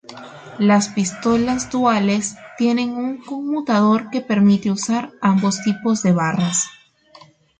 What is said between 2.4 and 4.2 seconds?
tienen un conmutador